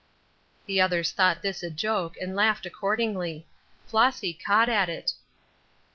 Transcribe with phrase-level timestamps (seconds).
[0.65, 3.45] The others thought this a joke, and laughed accordingly.
[3.85, 5.13] Flossy caught at it.